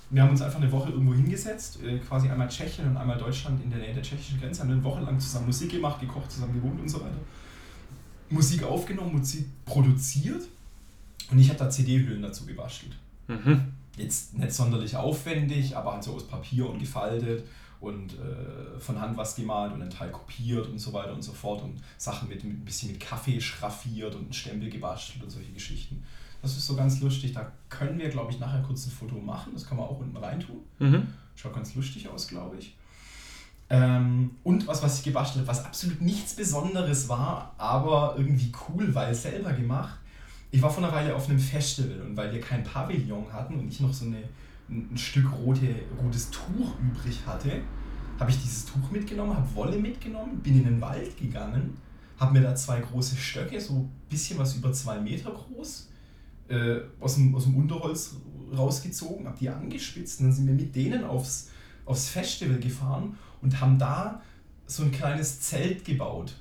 [0.09, 3.62] Wir haben uns einfach eine Woche irgendwo hingesetzt, äh, quasi einmal Tschechien und einmal Deutschland
[3.62, 6.55] in der Nähe der tschechischen Grenze, haben eine Woche lang zusammen Musik gemacht, gekocht, zusammen
[6.55, 7.16] gewohnt und so weiter.
[8.31, 10.42] Musik aufgenommen, Musik produziert
[11.31, 12.92] und ich habe da CD-Hüllen dazu gebastelt.
[13.28, 13.72] Mhm.
[13.98, 17.44] Jetzt nicht sonderlich aufwendig, aber halt so aus Papier und gefaltet
[17.83, 21.33] und äh, von Hand was gemalt und einen Teil kopiert und so weiter und so
[21.33, 25.31] fort und Sachen mit, mit ein bisschen mit Kaffee schraffiert und einen Stempel gebastelt und
[25.31, 26.03] solche Geschichten.
[26.40, 27.33] Das ist so ganz lustig.
[27.33, 29.53] Da können wir, glaube ich, nachher kurz ein Foto machen.
[29.55, 30.61] Das kann man auch unten reintun.
[30.79, 31.09] Mhm.
[31.35, 32.75] Schaut ganz lustig aus, glaube ich.
[33.68, 38.95] Ähm, und was, was ich gebastelt habe, was absolut nichts Besonderes war, aber irgendwie cool,
[38.95, 39.99] weil selber gemacht.
[40.51, 43.68] Ich war vor einer Weile auf einem Festival und weil wir kein Pavillon hatten und
[43.68, 44.23] ich noch so eine
[44.93, 47.61] ein Stück rote, rotes Tuch übrig hatte,
[48.19, 51.77] habe ich dieses Tuch mitgenommen, habe Wolle mitgenommen, bin in den Wald gegangen,
[52.19, 55.89] habe mir da zwei große Stöcke, so ein bisschen was über zwei Meter groß,
[56.49, 58.17] äh, aus, dem, aus dem Unterholz
[58.57, 61.51] rausgezogen, habe die angespitzt und dann sind wir mit denen aufs,
[61.85, 64.23] aufs Festival gefahren und haben da
[64.67, 66.39] so ein kleines Zelt gebaut.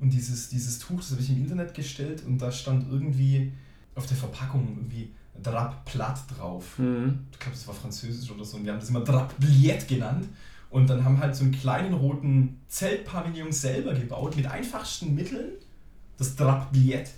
[0.00, 3.52] Und dieses, dieses Tuch, das habe ich im Internet gestellt und da stand irgendwie
[3.94, 5.10] auf der Verpackung irgendwie
[5.42, 6.78] Drap Platt drauf.
[6.78, 7.26] Mhm.
[7.32, 8.56] Ich glaube, das war französisch oder so.
[8.56, 10.26] Und wir haben das immer Drap Bliet genannt.
[10.70, 15.52] Und dann haben halt so einen kleinen roten Zeltpavillon selber gebaut mit einfachsten Mitteln.
[16.16, 17.10] Das Drap Bliet.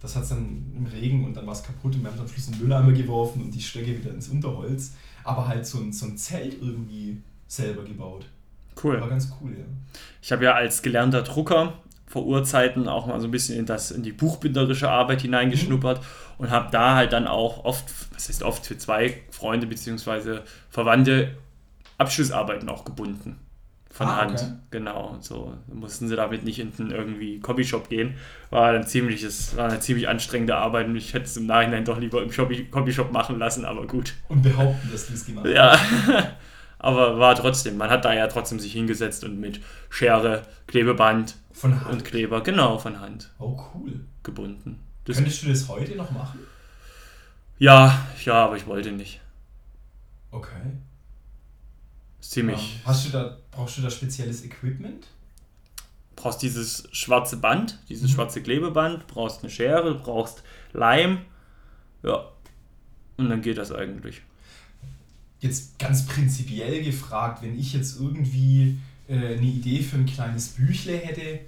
[0.00, 2.26] Das hat es dann im Regen und dann war es kaputt und wir haben dann
[2.26, 4.92] am Schluss einen Mülleimer geworfen und die Stöcke wieder ins Unterholz.
[5.24, 8.26] Aber halt so ein, so ein Zelt irgendwie selber gebaut.
[8.82, 9.00] Cool.
[9.00, 9.64] War ganz cool, ja.
[10.20, 13.90] Ich habe ja als gelernter Drucker vor Urzeiten auch mal so ein bisschen in, das,
[13.90, 16.04] in die buchbinderische Arbeit hineingeschnuppert mhm.
[16.38, 20.40] und habe da halt dann auch oft, was heißt oft, für zwei Freunde bzw.
[20.70, 21.36] Verwandte
[21.98, 23.38] Abschlussarbeiten auch gebunden.
[23.90, 24.34] Von ah, Hand.
[24.34, 24.52] Okay.
[24.72, 25.16] Genau.
[25.20, 28.14] So mussten sie damit nicht in den irgendwie Copyshop gehen.
[28.50, 31.98] War ein ziemliches, war eine ziemlich anstrengende Arbeit und ich hätte es im Nachhinein doch
[31.98, 34.12] lieber im Copyshop machen lassen, aber gut.
[34.28, 35.54] Und behaupten, dass du es gemacht hast.
[36.08, 36.36] Ja.
[36.78, 42.04] aber war trotzdem, man hat da ja trotzdem sich hingesetzt und mit Schere, Klebeband und
[42.04, 43.30] Kleber, genau, von Hand.
[43.38, 44.04] Oh, cool.
[44.22, 44.80] Gebunden.
[45.04, 46.40] Das Könntest du das heute noch machen?
[47.58, 49.20] Ja, ja, aber ich wollte nicht.
[50.30, 50.72] Okay.
[52.20, 52.80] Ist ziemlich.
[52.82, 52.90] Ja.
[52.90, 55.06] Hast du da, brauchst du da spezielles Equipment?
[56.16, 58.14] Brauchst dieses schwarze Band, dieses mhm.
[58.14, 61.20] schwarze Klebeband, brauchst eine Schere, brauchst Leim.
[62.02, 62.28] Ja.
[63.16, 64.22] Und dann geht das eigentlich
[65.46, 68.78] jetzt ganz prinzipiell gefragt, wenn ich jetzt irgendwie
[69.08, 71.40] äh, eine Idee für ein kleines Büchle hätte,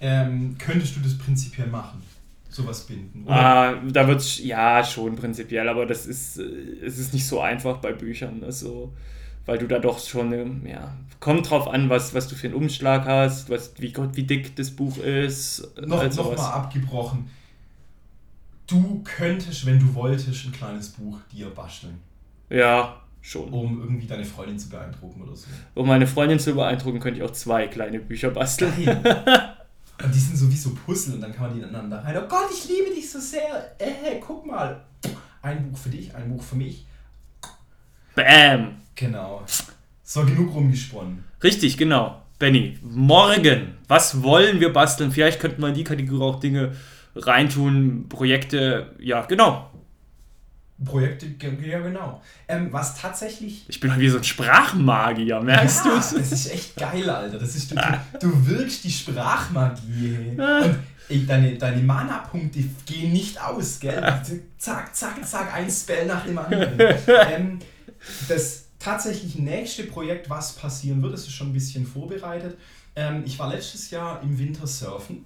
[0.00, 2.02] ähm, könntest du das prinzipiell machen?
[2.50, 3.24] Sowas binden?
[3.26, 6.42] Ah, da wird ja schon prinzipiell, aber das ist, äh,
[6.84, 8.42] es ist nicht so einfach bei Büchern.
[8.44, 8.92] Also,
[9.46, 12.56] weil du da doch schon, ähm, ja, kommt drauf an, was, was du für einen
[12.56, 15.68] Umschlag hast, was, wie, wie dick das Buch ist.
[15.84, 17.30] Noch, also noch mal abgebrochen.
[18.66, 21.98] Du könntest, wenn du wolltest, ein kleines Buch dir basteln.
[22.50, 23.48] Ja, Schon.
[23.48, 25.46] Um irgendwie deine Freundin zu beeindrucken oder so.
[25.74, 28.70] Um meine Freundin zu beeindrucken, könnte ich auch zwei kleine Bücher basteln.
[30.04, 32.18] und die sind so wie so Puzzle und dann kann man die ineinander rein.
[32.18, 33.74] Oh Gott, ich liebe dich so sehr.
[33.78, 34.84] Äh, guck mal.
[35.40, 36.84] Ein Buch für dich, ein Buch für mich.
[38.14, 38.76] Bam!
[38.94, 39.42] Genau.
[40.02, 41.24] So, genug rumgesponnen.
[41.42, 42.20] Richtig, genau.
[42.38, 45.10] Benny, morgen, was wollen wir basteln?
[45.10, 46.72] Vielleicht könnten wir in die Kategorie auch Dinge
[47.16, 49.70] reintun, Projekte, ja, genau.
[50.84, 51.26] Projekte,
[51.62, 52.22] ja genau.
[52.48, 53.64] Ähm, was tatsächlich.
[53.68, 56.10] Ich bin halt wie so ein Sprachmagier, merkst ja, du es?
[56.14, 57.38] Das ist echt geil, Alter.
[57.38, 57.76] Das ist, du,
[58.20, 60.36] du wirkst die Sprachmagie.
[60.36, 64.00] Und ey, deine, deine Mana-Punkte gehen nicht aus, gell?
[64.58, 66.78] Zack, zack, zack, ein Spell nach dem anderen.
[67.30, 67.58] ähm,
[68.28, 72.56] das tatsächlich nächste Projekt, was passieren wird, das ist schon ein bisschen vorbereitet.
[72.96, 75.24] Ähm, ich war letztes Jahr im Winter surfen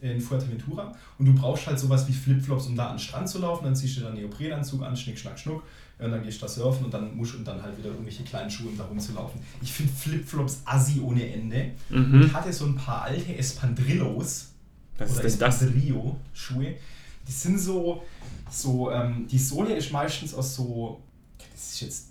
[0.00, 3.38] in Fuerteventura und du brauchst halt sowas wie Flipflops, um da an den Strand zu
[3.38, 5.62] laufen, dann ziehst du dann Neoprenanzug an, schnick, schnack, schnuck,
[5.98, 8.50] und dann gehst du da surfen und dann musst und dann halt wieder irgendwelche kleinen
[8.50, 9.40] Schuhe, um da rumzulaufen.
[9.60, 11.72] Ich finde Flipflops assi ohne Ende.
[11.88, 12.22] Mhm.
[12.22, 14.50] Ich hatte so ein paar alte Espandrillos
[14.96, 15.62] Was oder ist das?
[15.62, 16.76] Espandrillo-Schuhe.
[17.26, 18.04] Die sind so,
[18.48, 21.02] so ähm, die Sohle ist meistens aus so,
[21.52, 22.07] das ist jetzt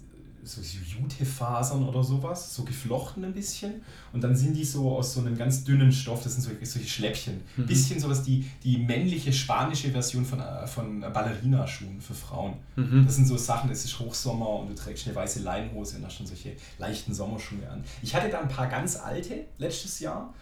[0.47, 3.81] so Jutefasern oder sowas, so geflochten ein bisschen.
[4.13, 6.87] Und dann sind die so aus so einem ganz dünnen Stoff, das sind so, solche
[6.87, 7.41] Schläppchen.
[7.57, 7.65] Mhm.
[7.65, 12.55] Bisschen sowas die, die männliche spanische Version von, äh, von Ballerina-Schuhen für Frauen.
[12.75, 13.05] Mhm.
[13.05, 16.15] Das sind so Sachen, es ist Hochsommer und du trägst eine weiße Leinenhose und hast
[16.15, 17.83] schon solche leichten Sommerschuhe an.
[18.01, 20.33] Ich hatte da ein paar ganz alte letztes Jahr,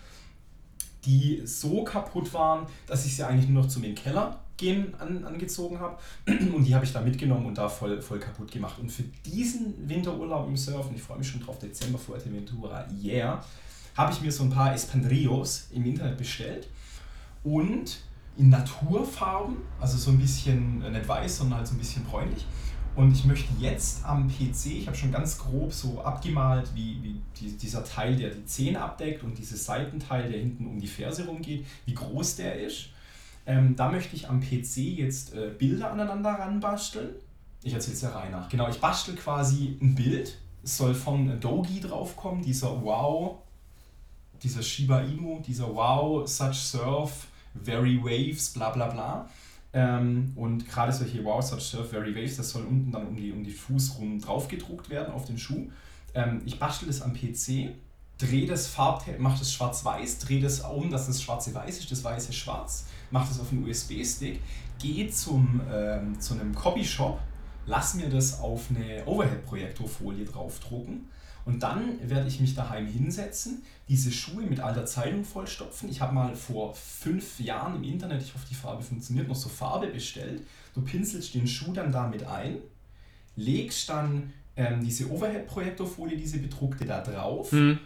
[1.05, 4.93] die so kaputt waren, dass ich sie eigentlich nur noch zu mir im Keller gehen
[4.99, 5.97] an, angezogen habe.
[6.27, 8.79] Und die habe ich da mitgenommen und da voll, voll kaputt gemacht.
[8.79, 13.43] Und für diesen Winterurlaub im Surfen, ich freue mich schon drauf, Dezember Fuerteventura, yeah,
[13.95, 16.67] habe ich mir so ein paar Espandrillos im Internet bestellt.
[17.43, 17.99] Und
[18.37, 22.45] in Naturfarben, also so ein bisschen äh, nicht weiß, sondern halt so ein bisschen bräunlich.
[22.95, 27.21] Und ich möchte jetzt am PC, ich habe schon ganz grob so abgemalt, wie, wie
[27.37, 31.25] die, dieser Teil, der die Zähne abdeckt und dieses Seitenteil, der hinten um die Ferse
[31.25, 32.89] rumgeht, wie groß der ist.
[33.45, 37.15] Ähm, da möchte ich am PC jetzt äh, Bilder aneinander ranbasteln.
[37.63, 38.49] Ich erzähle es der Reihe nach.
[38.49, 40.37] Genau, ich bastel quasi ein Bild.
[40.63, 43.39] Es soll von Dogi draufkommen, dieser Wow,
[44.41, 47.27] dieser Shiba Inu, dieser Wow, Such Surf,
[47.63, 49.29] Very Waves, bla bla bla.
[49.73, 53.31] Ähm, und gerade solche Wow, Such Surf, Very Waves, das soll unten dann um die,
[53.31, 55.69] um die Fuß rum drauf gedruckt werden auf den Schuh.
[56.13, 57.75] Ähm, ich bastel das am PC,
[58.17, 62.03] drehe das Farbtape, mache das schwarz-weiß, drehe das um, dass das schwarze weiß ist, das
[62.03, 64.41] weiße schwarz mache das auf einen USB-Stick,
[64.79, 67.19] gehe zum, ähm, zu einem Copyshop,
[67.65, 71.07] lass mir das auf eine Overhead-Projektorfolie draufdrucken
[71.45, 75.89] und dann werde ich mich daheim hinsetzen, diese Schuhe mit alter Zeitung vollstopfen.
[75.89, 79.47] Ich habe mal vor fünf Jahren im Internet, ich hoffe die Farbe funktioniert, noch so
[79.47, 80.41] Farbe bestellt.
[80.73, 82.57] Du pinselst den Schuh dann damit ein,
[83.35, 87.51] legst dann ähm, diese Overhead-Projektorfolie, diese bedruckte, da drauf.
[87.51, 87.79] Mhm.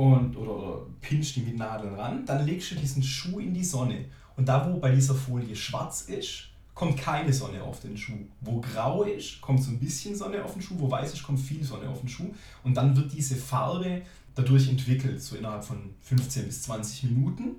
[0.00, 3.64] Und, oder, oder pinst die mit Nadeln ran, dann legst du diesen Schuh in die
[3.64, 4.06] Sonne
[4.40, 8.16] und da, wo bei dieser Folie schwarz ist, kommt keine Sonne auf den Schuh.
[8.40, 10.76] Wo grau ist, kommt so ein bisschen Sonne auf den Schuh.
[10.78, 12.32] Wo weiß ist, kommt viel Sonne auf den Schuh.
[12.64, 14.00] Und dann wird diese Farbe
[14.34, 17.56] dadurch entwickelt, so innerhalb von 15 bis 20 Minuten.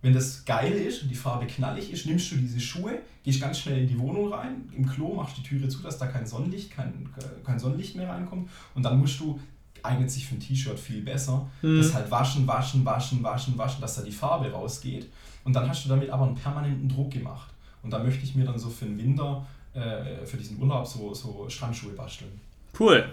[0.00, 3.58] Wenn das geil ist und die Farbe knallig ist, nimmst du diese Schuhe, gehst ganz
[3.58, 6.70] schnell in die Wohnung rein, im Klo machst die Türe zu, dass da kein Sonnenlicht,
[6.70, 7.08] kein,
[7.44, 8.48] kein Sonnenlicht mehr reinkommt.
[8.76, 9.40] Und dann musst du,
[9.82, 11.78] eignet sich für ein T-Shirt viel besser, mhm.
[11.78, 15.08] das halt waschen, waschen, waschen, waschen, waschen, dass da die Farbe rausgeht.
[15.44, 17.50] Und dann hast du damit aber einen permanenten Druck gemacht.
[17.82, 21.12] Und da möchte ich mir dann so für den Winter, äh, für diesen Urlaub, so,
[21.14, 22.40] so Strandschuhe basteln.
[22.78, 23.04] Cool.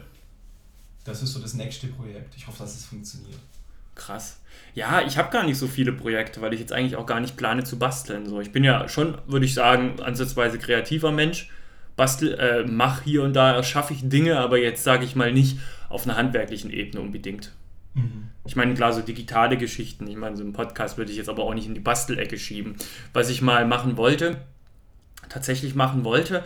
[1.04, 2.36] Das ist so das nächste Projekt.
[2.36, 3.40] Ich hoffe, dass es funktioniert.
[3.96, 4.40] Krass.
[4.76, 7.36] Ja, ich habe gar nicht so viele Projekte, weil ich jetzt eigentlich auch gar nicht
[7.36, 8.28] plane zu basteln.
[8.30, 11.50] So, ich bin ja schon, würde ich sagen, ansatzweise kreativer Mensch.
[11.96, 15.58] Bastel, äh, mach hier und da, erschaffe ich Dinge, aber jetzt sage ich mal nicht
[15.90, 17.52] auf einer handwerklichen Ebene unbedingt.
[17.96, 18.30] Mhm.
[18.46, 20.08] Ich meine, klar, so digitale Geschichten.
[20.08, 22.76] Ich meine, so einen Podcast würde ich jetzt aber auch nicht in die Bastelecke schieben.
[23.14, 24.38] Was ich mal machen wollte,
[25.30, 26.44] tatsächlich machen wollte,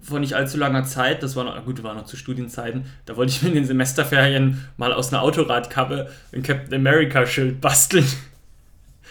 [0.00, 3.32] vor nicht allzu langer Zeit, das war noch, gut, war noch zu Studienzeiten, da wollte
[3.32, 8.06] ich mir in den Semesterferien mal aus einer Autoradkappe ein Captain America-Schild basteln.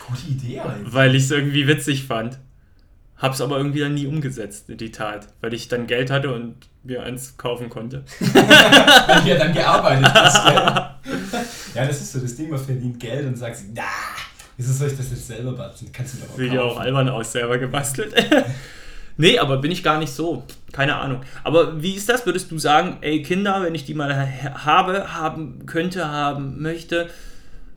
[0.07, 0.93] Gute Idee, eigentlich.
[0.93, 2.39] Weil ich es irgendwie witzig fand.
[3.17, 7.03] Hab's aber irgendwie dann nie umgesetzt, die Tat, weil ich dann Geld hatte und mir
[7.03, 8.03] eins kaufen konnte.
[8.19, 10.47] du ja dann gearbeitet hast,
[11.75, 13.83] Ja, das ist so das Ding, man verdient Geld und sagt, na,
[14.57, 15.91] wieso soll ich das jetzt selber basteln?
[15.93, 18.13] Kannst du mir auch Will ja auch albern aus, selber gebastelt.
[19.17, 20.43] nee, aber bin ich gar nicht so.
[20.71, 21.21] Keine Ahnung.
[21.43, 22.25] Aber wie ist das?
[22.25, 24.27] Würdest du sagen, ey, Kinder, wenn ich die mal
[24.65, 27.09] habe, haben könnte, haben möchte,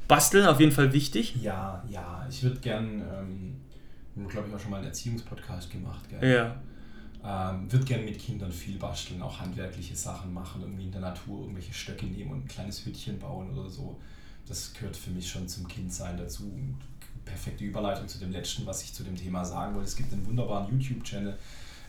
[0.08, 1.36] basteln auf jeden Fall wichtig?
[1.40, 2.26] Ja, ja.
[2.28, 3.02] Ich würde gern...
[3.18, 3.54] Ähm
[4.28, 6.08] glaube ich, auch schon mal einen Erziehungspodcast gemacht.
[6.08, 6.32] Gell?
[6.32, 6.56] Ja.
[7.26, 11.40] Ähm, wird gerne mit Kindern viel basteln, auch handwerkliche Sachen machen, irgendwie in der Natur
[11.40, 13.98] irgendwelche Stöcke nehmen und ein kleines Hütchen bauen oder so.
[14.46, 16.52] Das gehört für mich schon zum Kindsein dazu.
[17.24, 19.88] Perfekte Überleitung zu dem letzten, was ich zu dem Thema sagen wollte.
[19.88, 21.38] Es gibt einen wunderbaren YouTube-Channel,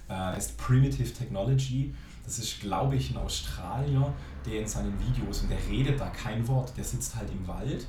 [0.08, 1.94] äh, heißt Primitive Technology.
[2.24, 4.14] Das ist, glaube ich, ein Australier,
[4.46, 7.88] der in seinen Videos, und der redet da kein Wort, der sitzt halt im Wald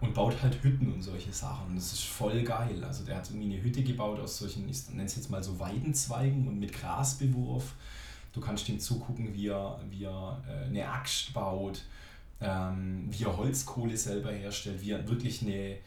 [0.00, 1.74] und baut halt Hütten und solche Sachen.
[1.74, 2.82] Das ist voll geil.
[2.84, 5.58] Also der hat irgendwie eine Hütte gebaut aus solchen, ich nenne es jetzt mal so
[5.58, 7.74] Weidenzweigen und mit Grasbewurf.
[8.32, 11.82] Du kannst ihm zugucken, wie er, wie er äh, eine Axt baut,
[12.40, 15.78] ähm, wie er Holzkohle selber herstellt, wie er wirklich eine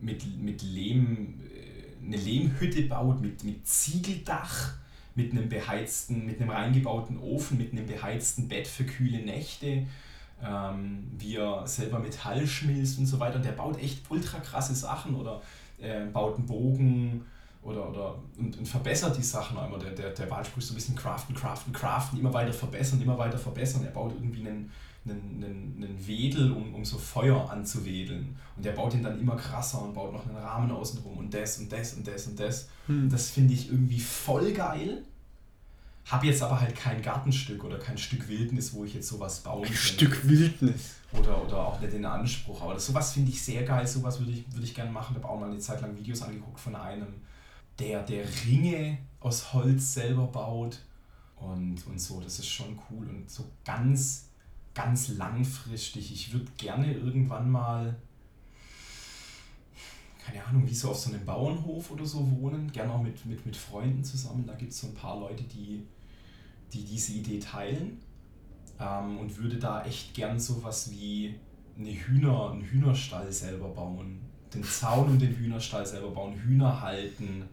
[0.00, 4.74] mit, mit Lehm, äh, eine Lehmhütte baut, mit, mit Ziegeldach,
[5.14, 9.86] mit einem beheizten, mit einem reingebauten Ofen, mit einem beheizten Bett für kühle Nächte
[10.44, 13.36] ähm, wie er selber Metall schmilzt und so weiter.
[13.36, 15.14] Und der baut echt ultra krasse Sachen.
[15.14, 15.40] Oder
[15.78, 17.24] äh, baut einen Bogen
[17.62, 19.78] oder, oder und, und verbessert die Sachen immer.
[19.78, 23.18] Der, der, der Wahlspruch ist so ein bisschen craften, craften, craften, immer weiter verbessern, immer
[23.18, 23.84] weiter verbessern.
[23.84, 24.70] Er baut irgendwie einen,
[25.06, 28.36] einen, einen, einen Wedel, um, um so Feuer anzuwedeln.
[28.56, 31.58] Und der baut ihn dann immer krasser und baut noch einen Rahmen außenrum und das
[31.58, 32.68] und das und das und das.
[32.86, 33.08] Hm.
[33.08, 35.02] Das finde ich irgendwie voll geil.
[36.06, 39.64] Habe jetzt aber halt kein Gartenstück oder kein Stück Wildnis, wo ich jetzt sowas bauen
[39.64, 39.74] kann.
[39.74, 40.96] Stück Wildnis.
[41.12, 42.60] Oder, oder auch nicht den Anspruch.
[42.60, 45.16] Aber das, sowas finde ich sehr geil, sowas würde ich, würd ich gerne machen.
[45.16, 47.06] Ich habe auch mal eine Zeit lang Videos angeguckt von einem,
[47.78, 50.78] der, der Ringe aus Holz selber baut
[51.36, 52.20] und, und so.
[52.20, 54.28] Das ist schon cool und so ganz,
[54.74, 56.12] ganz langfristig.
[56.12, 57.96] Ich würde gerne irgendwann mal,
[60.24, 63.44] keine Ahnung, wie so auf so einem Bauernhof oder so wohnen, gerne auch mit, mit,
[63.44, 64.46] mit Freunden zusammen.
[64.46, 65.84] Da gibt es so ein paar Leute, die,
[66.72, 67.98] die diese Idee teilen
[68.80, 71.34] ähm, und würde da echt gern sowas wie
[71.78, 74.20] eine Hühner, einen Hühnerstall selber bauen.
[74.54, 77.44] Den Zaun und den Hühnerstall selber bauen, Hühner halten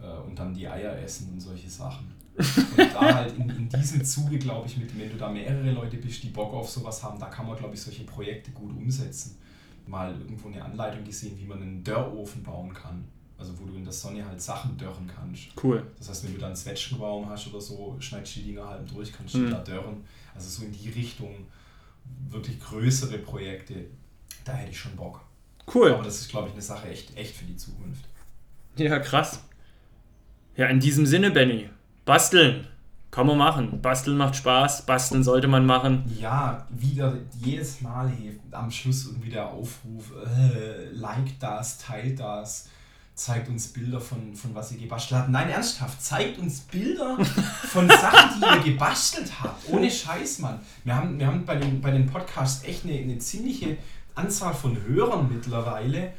[0.00, 2.14] äh, und dann die Eier essen und solche Sachen.
[2.36, 5.96] Und da halt in, in diesem Zuge, glaube ich, mit, wenn du da mehrere Leute
[5.96, 9.38] bist, die Bock auf sowas haben, da kann man, glaube ich, solche Projekte gut umsetzen.
[9.86, 13.04] Mal irgendwo eine Anleitung gesehen, wie man einen Dörrofen bauen kann.
[13.38, 15.48] Also wo du in der Sonne halt Sachen dörren kannst.
[15.62, 15.86] Cool.
[15.98, 18.88] Das heißt, wenn du da einen Zwetschgenbaum hast oder so, schneidest du die Dinger halb
[18.88, 19.50] durch, kannst du mhm.
[19.50, 20.02] da dörren.
[20.34, 21.46] Also so in die Richtung
[22.30, 23.74] wirklich größere Projekte,
[24.44, 25.20] da hätte ich schon Bock.
[25.72, 25.92] Cool.
[25.92, 28.04] Aber das ist, glaube ich, eine Sache echt, echt für die Zukunft.
[28.76, 29.42] Ja, krass.
[30.56, 31.68] Ja, in diesem Sinne, Benny,
[32.04, 32.66] basteln.
[33.16, 33.80] Kann man machen.
[33.80, 36.04] Basteln macht Spaß, basteln sollte man machen.
[36.20, 38.12] Ja, wieder jedes Mal
[38.50, 42.68] am Schluss irgendwie der Aufruf, äh, like das, teilt das,
[43.14, 45.30] zeigt uns Bilder von, von was ihr gebastelt habt.
[45.30, 47.16] Nein, ernsthaft, zeigt uns Bilder
[47.70, 49.66] von Sachen, die ihr gebastelt habt.
[49.70, 50.60] Ohne Scheiß, Mann.
[50.84, 53.78] Wir haben, wir haben bei, den, bei den Podcasts echt eine, eine ziemliche
[54.14, 56.12] Anzahl von Hörern mittlerweile.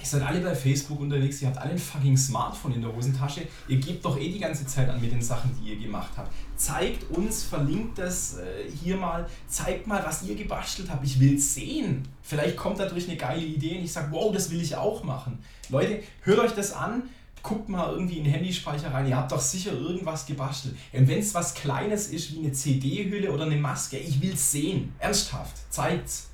[0.00, 3.42] Ihr seid alle bei Facebook unterwegs, ihr habt alle ein fucking Smartphone in der Hosentasche.
[3.66, 6.32] Ihr gebt doch eh die ganze Zeit an mit den Sachen, die ihr gemacht habt.
[6.56, 11.04] Zeigt uns, verlinkt das äh, hier mal, zeigt mal, was ihr gebastelt habt.
[11.04, 12.06] Ich will sehen.
[12.22, 15.40] Vielleicht kommt dadurch eine geile Idee und ich sage, wow, das will ich auch machen.
[15.68, 17.02] Leute, hört euch das an,
[17.42, 19.08] guckt mal irgendwie in den Handyspeicher rein.
[19.08, 20.76] Ihr habt doch sicher irgendwas gebastelt.
[20.92, 24.92] Und wenn es was Kleines ist, wie eine CD-Hülle oder eine Maske, ich will sehen.
[25.00, 26.28] Ernsthaft, zeigt's.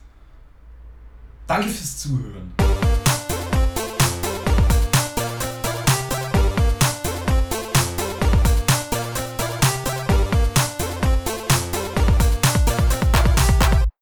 [1.46, 2.52] Danke fürs Zuhören.